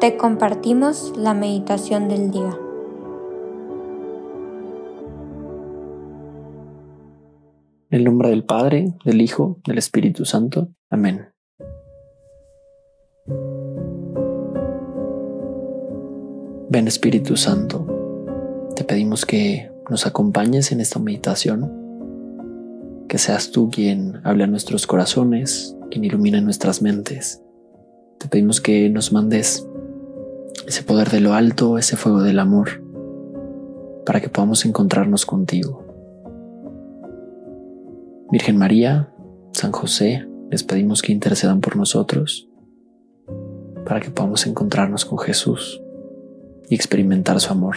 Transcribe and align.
te 0.00 0.18
compartimos 0.18 1.14
la 1.16 1.32
meditación 1.32 2.08
del 2.08 2.30
día. 2.30 2.58
En 7.88 7.98
el 7.98 8.04
nombre 8.04 8.28
del 8.28 8.44
Padre, 8.44 8.92
del 9.04 9.22
Hijo, 9.22 9.58
del 9.66 9.78
Espíritu 9.78 10.26
Santo. 10.26 10.68
Amén. 10.90 11.28
Ven 16.68 16.88
Espíritu 16.88 17.36
Santo, 17.36 17.86
te 18.74 18.84
pedimos 18.84 19.24
que 19.24 19.70
nos 19.88 20.06
acompañes 20.06 20.72
en 20.72 20.80
esta 20.80 20.98
meditación, 20.98 21.72
que 23.08 23.16
seas 23.16 23.50
tú 23.50 23.70
quien 23.70 24.20
hable 24.24 24.44
a 24.44 24.48
nuestros 24.48 24.86
corazones, 24.86 25.74
quien 25.90 26.04
ilumine 26.04 26.42
nuestras 26.42 26.82
mentes. 26.82 27.40
Te 28.18 28.28
pedimos 28.28 28.60
que 28.60 28.90
nos 28.90 29.12
mandes 29.12 29.66
ese 30.66 30.82
poder 30.82 31.10
de 31.10 31.20
lo 31.20 31.34
alto, 31.34 31.78
ese 31.78 31.96
fuego 31.96 32.22
del 32.22 32.38
amor, 32.38 32.82
para 34.04 34.20
que 34.20 34.28
podamos 34.28 34.64
encontrarnos 34.66 35.24
contigo. 35.24 35.84
Virgen 38.30 38.56
María, 38.56 39.12
San 39.52 39.70
José, 39.70 40.26
les 40.50 40.64
pedimos 40.64 41.02
que 41.02 41.12
intercedan 41.12 41.60
por 41.60 41.76
nosotros, 41.76 42.48
para 43.84 44.00
que 44.00 44.10
podamos 44.10 44.46
encontrarnos 44.46 45.04
con 45.04 45.18
Jesús 45.18 45.80
y 46.68 46.74
experimentar 46.74 47.38
su 47.40 47.52
amor. 47.52 47.76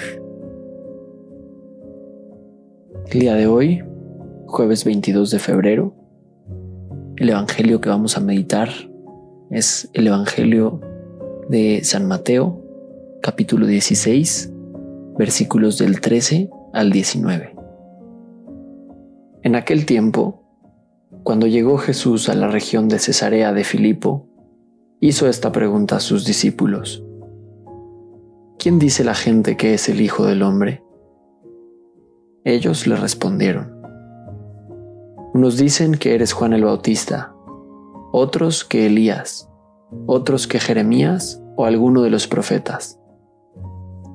El 3.11 3.19
día 3.19 3.35
de 3.35 3.45
hoy, 3.45 3.83
jueves 4.47 4.83
22 4.85 5.29
de 5.29 5.39
febrero, 5.39 5.93
el 7.17 7.29
Evangelio 7.29 7.81
que 7.81 7.89
vamos 7.89 8.17
a 8.17 8.21
meditar 8.21 8.69
es 9.51 9.89
el 9.93 10.07
Evangelio 10.07 10.79
de 11.49 11.81
San 11.83 12.07
Mateo, 12.07 12.68
capítulo 13.21 13.67
16, 13.67 14.53
versículos 15.17 15.77
del 15.77 16.01
13 16.01 16.49
al 16.73 16.91
19. 16.91 17.55
En 19.43 19.55
aquel 19.55 19.85
tiempo, 19.85 20.43
cuando 21.23 21.47
llegó 21.47 21.77
Jesús 21.77 22.29
a 22.29 22.35
la 22.35 22.47
región 22.47 22.87
de 22.87 22.99
Cesarea 22.99 23.53
de 23.53 23.63
Filipo, 23.63 24.27
hizo 24.99 25.27
esta 25.27 25.51
pregunta 25.51 25.97
a 25.97 25.99
sus 25.99 26.25
discípulos. 26.25 27.03
¿quién 28.59 28.77
dice 28.77 29.05
la 29.05 29.15
gente 29.15 29.55
que 29.55 29.73
es 29.73 29.87
el 29.87 30.01
Hijo 30.01 30.25
del 30.25 30.43
Hombre? 30.43 30.83
Ellos 32.43 32.85
le 32.87 32.97
respondieron, 32.97 33.73
unos 35.33 35.57
dicen 35.57 35.93
que 35.93 36.13
eres 36.13 36.33
Juan 36.33 36.53
el 36.53 36.65
Bautista, 36.65 37.33
otros 38.11 38.65
que 38.65 38.85
Elías, 38.85 39.49
otros 40.07 40.45
que 40.45 40.59
Jeremías 40.59 41.41
o 41.55 41.65
alguno 41.65 42.01
de 42.01 42.09
los 42.09 42.27
profetas. 42.27 42.98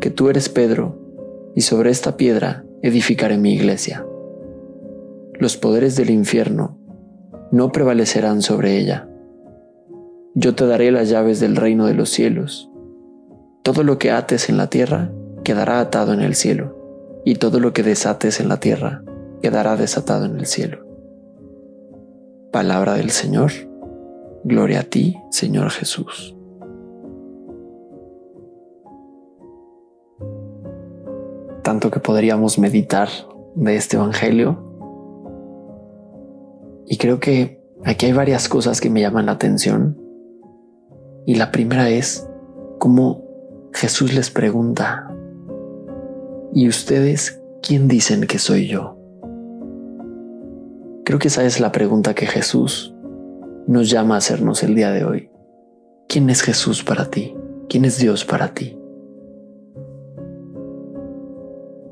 que 0.00 0.10
tú 0.10 0.28
eres 0.28 0.48
Pedro, 0.48 0.98
y 1.54 1.62
sobre 1.62 1.90
esta 1.90 2.16
piedra 2.16 2.64
edificaré 2.82 3.38
mi 3.38 3.52
iglesia. 3.54 4.04
Los 5.38 5.56
poderes 5.56 5.96
del 5.96 6.10
infierno 6.10 6.78
no 7.50 7.72
prevalecerán 7.72 8.42
sobre 8.42 8.78
ella. 8.78 9.08
Yo 10.34 10.54
te 10.54 10.66
daré 10.66 10.90
las 10.90 11.08
llaves 11.08 11.40
del 11.40 11.56
reino 11.56 11.86
de 11.86 11.94
los 11.94 12.10
cielos. 12.10 12.70
Todo 13.62 13.82
lo 13.82 13.98
que 13.98 14.10
ates 14.10 14.48
en 14.48 14.56
la 14.56 14.68
tierra 14.68 15.12
quedará 15.44 15.80
atado 15.80 16.12
en 16.12 16.20
el 16.20 16.34
cielo, 16.34 17.22
y 17.24 17.36
todo 17.36 17.60
lo 17.60 17.72
que 17.72 17.82
desates 17.82 18.40
en 18.40 18.48
la 18.48 18.58
tierra 18.58 19.02
quedará 19.40 19.76
desatado 19.76 20.24
en 20.24 20.38
el 20.38 20.46
cielo. 20.46 20.86
Palabra 22.50 22.94
del 22.94 23.10
Señor. 23.10 23.52
Gloria 24.44 24.80
a 24.80 24.84
ti, 24.84 25.16
Señor 25.30 25.70
Jesús. 25.70 26.33
Tanto 31.64 31.90
que 31.90 31.98
podríamos 31.98 32.58
meditar 32.60 33.08
de 33.56 33.74
este 33.74 33.96
Evangelio. 33.96 34.62
Y 36.86 36.98
creo 36.98 37.18
que 37.18 37.60
aquí 37.84 38.06
hay 38.06 38.12
varias 38.12 38.48
cosas 38.48 38.80
que 38.80 38.90
me 38.90 39.00
llaman 39.00 39.26
la 39.26 39.32
atención. 39.32 39.98
Y 41.26 41.34
la 41.34 41.50
primera 41.50 41.88
es 41.88 42.28
cómo 42.78 43.24
Jesús 43.72 44.14
les 44.14 44.30
pregunta 44.30 45.10
¿Y 46.56 46.68
ustedes 46.68 47.42
quién 47.62 47.88
dicen 47.88 48.28
que 48.28 48.38
soy 48.38 48.68
yo? 48.68 48.96
Creo 51.04 51.18
que 51.18 51.26
esa 51.26 51.42
es 51.44 51.58
la 51.58 51.72
pregunta 51.72 52.14
que 52.14 52.26
Jesús 52.26 52.94
nos 53.66 53.90
llama 53.90 54.14
a 54.14 54.18
hacernos 54.18 54.62
el 54.62 54.76
día 54.76 54.92
de 54.92 55.04
hoy. 55.04 55.30
¿Quién 56.08 56.30
es 56.30 56.42
Jesús 56.42 56.84
para 56.84 57.10
ti? 57.10 57.34
¿Quién 57.68 57.84
es 57.84 57.98
Dios 57.98 58.24
para 58.24 58.54
ti? 58.54 58.78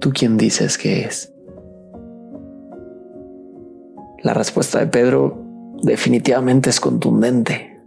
¿Tú 0.02 0.10
quién 0.12 0.36
dices 0.36 0.76
que 0.76 1.06
es? 1.06 1.32
La 4.22 4.34
respuesta 4.34 4.78
de 4.80 4.88
Pedro 4.88 5.42
definitivamente 5.82 6.68
es 6.68 6.78
contundente. 6.78 7.80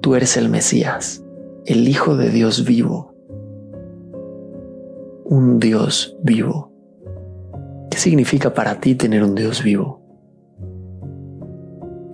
Tú 0.00 0.14
eres 0.14 0.36
el 0.36 0.48
Mesías, 0.48 1.24
el 1.66 1.88
Hijo 1.88 2.16
de 2.16 2.30
Dios 2.30 2.64
vivo 2.64 3.18
un 5.28 5.60
Dios 5.60 6.16
vivo. 6.22 6.72
¿Qué 7.90 7.98
significa 7.98 8.54
para 8.54 8.80
ti 8.80 8.94
tener 8.94 9.22
un 9.22 9.34
Dios 9.34 9.62
vivo? 9.62 10.00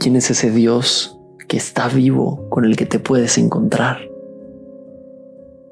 ¿Quién 0.01 0.17
es 0.17 0.31
ese 0.31 0.51
Dios 0.51 1.21
que 1.47 1.57
está 1.57 1.89
vivo 1.89 2.49
con 2.51 2.65
el 2.65 2.77
que 2.77 2.87
te 2.87 2.99
puedes 2.99 3.39
encontrar? 3.39 3.99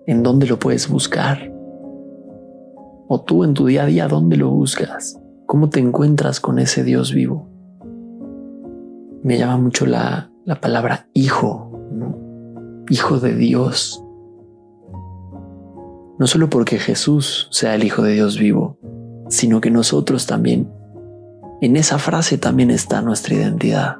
¿En 0.07 0.23
dónde 0.23 0.47
lo 0.47 0.61
puedes 0.61 0.89
buscar? 0.89 1.52
¿O 3.15 3.21
tú 3.21 3.45
en 3.45 3.53
tu 3.53 3.67
día 3.67 3.83
a 3.83 3.87
día 3.87 4.09
dónde 4.09 4.39
lo 4.39 4.49
buscas? 4.49 5.21
¿Cómo 5.45 5.69
te 5.69 5.81
encuentras 5.81 6.41
con 6.41 6.59
ese 6.59 6.83
Dios 6.83 7.13
vivo? 7.13 7.47
Me 9.23 9.37
llama 9.37 9.59
mucho 9.59 9.85
la, 9.85 10.31
la 10.47 10.63
palabra 10.63 11.11
hijo, 11.13 11.79
hijo 12.89 13.21
de 13.21 13.35
Dios 13.35 14.03
no 16.19 16.27
solo 16.27 16.49
porque 16.49 16.79
Jesús 16.79 17.49
sea 17.51 17.75
el 17.75 17.85
Hijo 17.85 18.03
de 18.03 18.13
Dios 18.13 18.39
vivo, 18.39 18.79
sino 19.29 19.61
que 19.61 19.73
nosotros 19.73 20.25
también. 20.27 20.73
En 21.61 21.77
esa 21.77 21.99
frase 21.99 22.39
también 22.39 22.71
está 22.71 23.03
nuestra 23.03 23.35
identidad. 23.35 23.97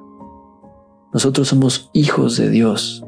Nosotros 1.13 1.49
somos 1.49 1.91
hijos 1.93 2.39
de 2.39 2.49
Dios. 2.49 3.05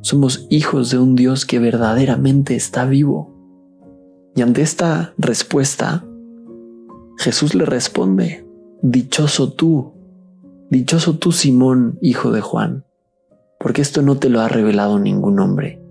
Somos 0.00 0.48
hijos 0.50 0.90
de 0.90 0.98
un 0.98 1.14
Dios 1.14 1.46
que 1.46 1.60
verdaderamente 1.60 2.56
está 2.56 2.84
vivo. 2.84 3.37
Y 4.34 4.42
ante 4.42 4.62
esta 4.62 5.14
respuesta, 5.18 6.04
Jesús 7.18 7.54
le 7.54 7.64
responde, 7.64 8.46
Dichoso 8.80 9.52
tú, 9.52 9.92
dichoso 10.70 11.18
tú 11.18 11.32
Simón, 11.32 11.98
hijo 12.00 12.30
de 12.30 12.40
Juan, 12.40 12.84
porque 13.58 13.82
esto 13.82 14.02
no 14.02 14.18
te 14.18 14.28
lo 14.28 14.40
ha 14.40 14.48
revelado 14.48 15.00
ningún 15.00 15.40
hombre, 15.40 15.82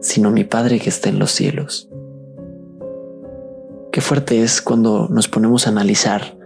sino 0.00 0.30
mi 0.30 0.44
Padre 0.44 0.78
que 0.78 0.88
está 0.88 1.10
en 1.10 1.18
los 1.18 1.32
cielos. 1.32 1.90
Qué 3.92 4.00
fuerte 4.00 4.42
es 4.42 4.62
cuando 4.62 5.08
nos 5.08 5.28
ponemos 5.28 5.66
a 5.66 5.70
analizar 5.70 6.38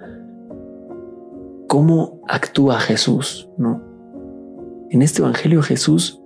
cómo 1.68 2.20
actúa 2.26 2.80
Jesús, 2.80 3.48
¿no? 3.56 3.82
En 4.90 5.02
este 5.02 5.22
Evangelio 5.22 5.62
Jesús 5.62 6.20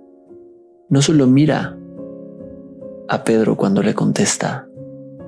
no 0.89 1.03
solo 1.03 1.27
mira 1.27 1.77
a 3.07 3.23
Pedro 3.23 3.55
cuando 3.55 3.83
le 3.83 3.93
contesta, 3.93 4.67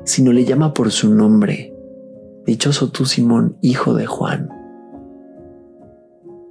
sino 0.03 0.31
le 0.31 0.45
llama 0.45 0.73
por 0.73 0.91
su 0.91 1.13
nombre. 1.13 1.73
Dichoso 2.45 2.89
tú, 2.89 3.05
Simón, 3.05 3.57
hijo 3.61 3.93
de 3.93 4.05
Juan. 4.05 4.49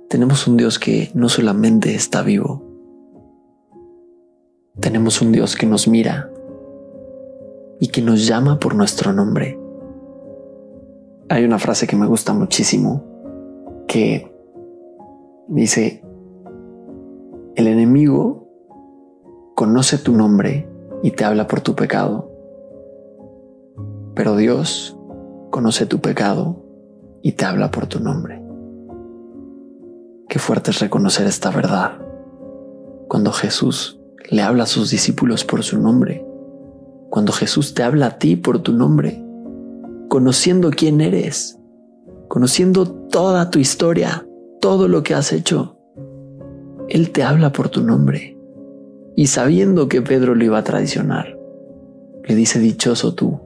Tenemos 0.08 0.46
un 0.46 0.56
Dios 0.56 0.78
que 0.78 1.10
no 1.14 1.28
solamente 1.28 1.94
está 1.94 2.22
vivo, 2.22 2.64
tenemos 4.80 5.22
un 5.22 5.32
Dios 5.32 5.56
que 5.56 5.66
nos 5.66 5.88
mira 5.88 6.30
y 7.80 7.88
que 7.88 8.02
nos 8.02 8.26
llama 8.26 8.58
por 8.58 8.74
nuestro 8.74 9.12
nombre. 9.12 9.58
Hay 11.28 11.44
una 11.44 11.58
frase 11.58 11.86
que 11.86 11.96
me 11.96 12.06
gusta 12.06 12.32
muchísimo 12.34 13.02
que 13.88 14.32
dice, 15.48 16.04
el 17.56 17.66
enemigo 17.66 18.48
conoce 19.54 19.98
tu 19.98 20.12
nombre 20.12 20.68
y 21.02 21.10
te 21.10 21.24
habla 21.24 21.46
por 21.46 21.60
tu 21.60 21.74
pecado. 21.74 22.30
Pero 24.14 24.36
Dios 24.36 24.96
conoce 25.50 25.86
tu 25.86 26.00
pecado 26.00 26.62
y 27.22 27.32
te 27.32 27.44
habla 27.44 27.70
por 27.70 27.86
tu 27.86 28.00
nombre. 28.00 28.42
Qué 30.28 30.38
fuerte 30.38 30.70
es 30.70 30.80
reconocer 30.80 31.26
esta 31.26 31.50
verdad. 31.50 31.98
Cuando 33.08 33.32
Jesús 33.32 34.00
le 34.30 34.42
habla 34.42 34.64
a 34.64 34.66
sus 34.66 34.90
discípulos 34.90 35.44
por 35.44 35.62
su 35.62 35.80
nombre, 35.80 36.26
cuando 37.10 37.32
Jesús 37.32 37.74
te 37.74 37.82
habla 37.82 38.06
a 38.06 38.18
ti 38.18 38.36
por 38.36 38.58
tu 38.58 38.72
nombre, 38.72 39.22
conociendo 40.08 40.70
quién 40.70 41.00
eres, 41.00 41.58
conociendo 42.28 42.86
toda 42.86 43.50
tu 43.50 43.58
historia, 43.58 44.26
todo 44.60 44.88
lo 44.88 45.02
que 45.02 45.14
has 45.14 45.32
hecho, 45.32 45.78
Él 46.88 47.12
te 47.12 47.22
habla 47.22 47.52
por 47.52 47.68
tu 47.68 47.82
nombre. 47.82 48.35
Y 49.16 49.28
sabiendo 49.28 49.88
que 49.88 50.02
Pedro 50.02 50.34
lo 50.34 50.44
iba 50.44 50.58
a 50.58 50.64
traicionar, 50.64 51.38
le 52.22 52.34
dice, 52.34 52.60
dichoso 52.60 53.14
tú. 53.14 53.40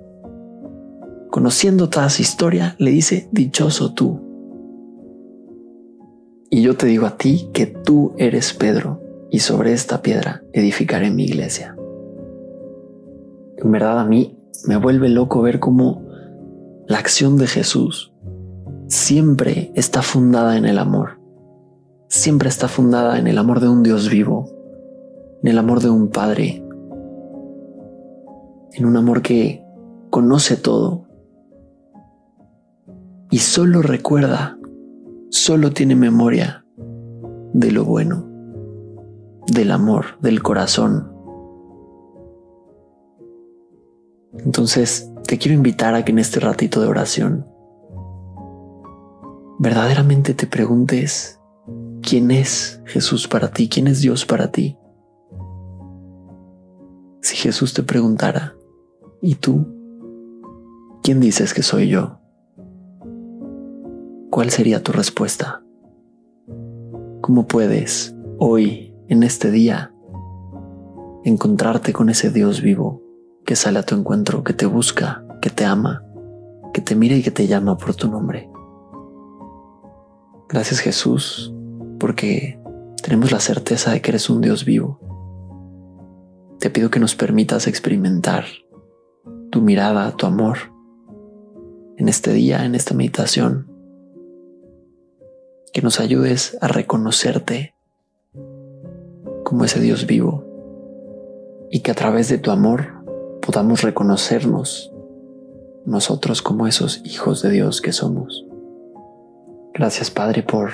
Conociendo 1.31 1.89
toda 1.89 2.11
su 2.11 2.23
historia, 2.23 2.75
le 2.79 2.91
dice, 2.91 3.29
dichoso 3.31 3.95
tú. 3.95 4.21
Y 6.51 6.63
yo 6.63 6.77
te 6.77 6.87
digo 6.87 7.07
a 7.07 7.17
ti 7.17 7.51
que 7.53 7.67
tú 7.67 8.15
eres 8.19 8.53
Pedro, 8.53 9.01
y 9.31 9.39
sobre 9.39 9.73
esta 9.73 10.03
piedra 10.03 10.43
edificaré 10.53 11.13
mi 11.13 11.25
iglesia. 11.25 11.77
En 13.57 13.71
verdad 13.71 14.01
a 14.01 14.05
mí 14.05 14.37
me 14.67 14.77
vuelve 14.77 15.09
loco 15.09 15.41
ver 15.41 15.61
cómo 15.61 16.05
la 16.89 16.99
acción 16.99 17.37
de 17.37 17.47
Jesús 17.47 18.13
siempre 18.89 19.71
está 19.77 20.03
fundada 20.03 20.57
en 20.57 20.65
el 20.65 20.79
amor. 20.79 21.21
Siempre 22.09 22.49
está 22.49 22.67
fundada 22.67 23.21
en 23.21 23.29
el 23.29 23.39
amor 23.39 23.61
de 23.61 23.69
un 23.69 23.85
Dios 23.85 24.11
vivo, 24.11 24.51
en 25.43 25.49
el 25.49 25.59
amor 25.59 25.81
de 25.81 25.91
un 25.91 26.09
Padre, 26.09 26.63
en 28.73 28.85
un 28.85 28.97
amor 28.97 29.23
que 29.23 29.65
conoce 30.11 30.57
todo 30.57 31.07
y 33.31 33.39
solo 33.39 33.81
recuerda, 33.81 34.59
solo 35.31 35.73
tiene 35.73 35.95
memoria 35.95 36.65
de 37.53 37.71
lo 37.71 37.85
bueno, 37.85 38.27
del 39.47 39.71
amor, 39.71 40.19
del 40.21 40.43
corazón. 40.43 41.13
Entonces, 44.39 45.13
te 45.27 45.39
quiero 45.39 45.55
invitar 45.55 45.95
a 45.95 46.05
que 46.05 46.13
en 46.13 46.19
este 46.19 46.41
ratito 46.41 46.81
de 46.81 46.89
oración 46.89 47.47
verdaderamente 49.59 50.35
te 50.35 50.47
preguntes 50.47 51.41
quién 52.03 52.31
es 52.31 52.83
Jesús 52.87 53.29
para 53.29 53.53
ti, 53.53 53.69
quién 53.69 53.87
es 53.87 54.01
Dios 54.01 54.25
para 54.25 54.51
ti. 54.51 54.77
Si 57.23 57.37
Jesús 57.37 57.75
te 57.75 57.83
preguntara, 57.83 58.55
¿y 59.21 59.35
tú? 59.35 59.67
¿Quién 61.03 61.21
dices 61.21 61.53
que 61.53 61.63
soy 61.63 61.89
yo? 61.89 62.19
¿Cuál 64.31 64.51
sería 64.51 64.83
tu 64.83 64.93
respuesta? 64.93 65.63
¿Cómo 67.21 67.47
puedes 67.47 68.15
hoy, 68.39 68.95
en 69.09 69.23
este 69.23 69.51
día, 69.51 69.93
encontrarte 71.25 71.93
con 71.93 72.09
ese 72.09 72.31
Dios 72.31 72.63
vivo 72.63 73.03
que 73.45 73.57
sale 73.57 73.79
a 73.79 73.83
tu 73.83 73.95
encuentro, 73.95 74.43
que 74.43 74.55
te 74.55 74.65
busca, 74.65 75.25
que 75.43 75.51
te 75.51 75.65
ama, 75.65 76.05
que 76.73 76.81
te 76.81 76.95
mira 76.95 77.17
y 77.17 77.23
que 77.23 77.31
te 77.31 77.47
llama 77.47 77.77
por 77.77 77.95
tu 77.95 78.09
nombre? 78.09 78.51
Gracias 80.49 80.81
Jesús, 80.81 81.53
porque 81.99 82.59
tenemos 83.03 83.31
la 83.31 83.41
certeza 83.41 83.93
de 83.93 84.01
que 84.01 84.11
eres 84.11 84.31
un 84.31 84.41
Dios 84.41 84.65
vivo. 84.65 85.10
Te 86.61 86.69
pido 86.69 86.91
que 86.91 87.01
nos 87.01 87.15
permitas 87.15 87.67
experimentar 87.67 88.45
tu 89.51 89.63
mirada, 89.63 90.15
tu 90.15 90.27
amor, 90.27 90.59
en 91.97 92.07
este 92.07 92.35
día, 92.35 92.67
en 92.67 92.75
esta 92.75 92.93
meditación. 92.93 93.67
Que 95.73 95.81
nos 95.81 96.01
ayudes 96.01 96.59
a 96.61 96.69
reconocerte 96.69 97.75
como 99.43 99.65
ese 99.65 99.81
Dios 99.81 100.07
vivo 100.07 100.45
y 101.71 101.81
que 101.81 101.93
a 101.93 101.95
través 101.95 102.29
de 102.29 102.37
tu 102.37 102.51
amor 102.51 102.89
podamos 103.41 103.81
reconocernos 103.81 104.93
nosotros 105.87 106.43
como 106.43 106.67
esos 106.67 107.01
hijos 107.07 107.41
de 107.41 107.53
Dios 107.53 107.81
que 107.81 107.93
somos. 107.93 108.45
Gracias 109.73 110.11
Padre 110.11 110.43
por 110.43 110.73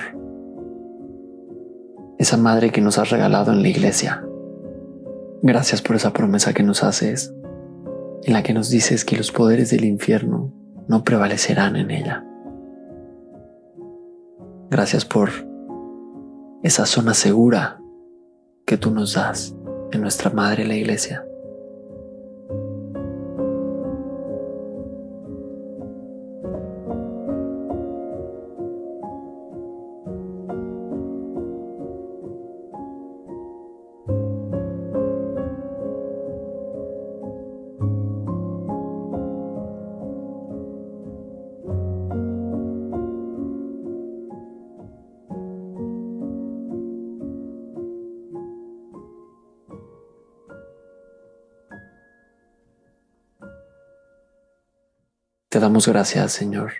esa 2.17 2.35
madre 2.35 2.71
que 2.71 2.81
nos 2.81 2.97
has 2.97 3.09
regalado 3.09 3.53
en 3.53 3.61
la 3.61 3.69
iglesia. 3.69 4.26
Gracias 5.47 5.81
por 5.81 5.95
esa 5.95 6.11
promesa 6.11 6.53
que 6.53 6.61
nos 6.61 6.83
haces, 6.83 7.33
en 8.23 8.33
la 8.33 8.43
que 8.43 8.53
nos 8.53 8.69
dices 8.69 9.05
que 9.05 9.15
los 9.15 9.31
poderes 9.31 9.69
del 9.69 9.85
infierno 9.85 10.51
no 10.89 11.05
prevalecerán 11.05 11.77
en 11.77 11.89
ella. 11.89 12.25
Gracias 14.69 15.05
por 15.05 15.29
esa 16.63 16.85
zona 16.85 17.13
segura 17.13 17.79
que 18.65 18.75
tú 18.75 18.91
nos 18.91 19.13
das 19.13 19.55
en 19.93 20.01
nuestra 20.01 20.31
madre 20.31 20.67
la 20.67 20.75
iglesia. 20.75 21.25
Te 55.49 55.61
damos 55.61 55.87
gracias, 55.87 56.33
Señor, 56.33 56.73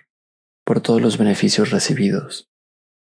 por 0.62 0.82
todos 0.82 1.00
los 1.00 1.16
beneficios 1.16 1.70
recibidos, 1.70 2.50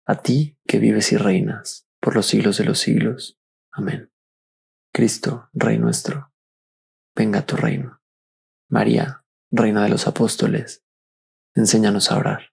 a 0.07 0.21
ti 0.21 0.59
que 0.67 0.79
vives 0.79 1.11
y 1.13 1.17
reinas 1.17 1.89
por 2.01 2.15
los 2.15 2.27
siglos 2.27 2.59
de 2.59 2.65
los 2.65 2.79
siglos. 2.79 3.41
Amén. 3.73 4.13
Cristo, 4.93 5.49
Rey 5.55 5.79
nuestro, 5.79 6.35
venga 7.17 7.47
tu 7.47 7.57
reino. 7.57 8.03
María, 8.69 9.25
Reina 9.51 9.83
de 9.83 9.89
los 9.89 10.07
Apóstoles, 10.07 10.85
enséñanos 11.55 12.11
a 12.11 12.19
orar. 12.19 12.51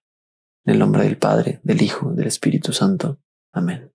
En 0.64 0.74
el 0.74 0.78
nombre 0.78 1.02
del 1.04 1.18
Padre, 1.18 1.60
del 1.64 1.82
Hijo, 1.82 2.12
del 2.12 2.28
Espíritu 2.28 2.72
Santo. 2.72 3.20
Amén. 3.52 3.92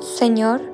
Señor, 0.00 0.73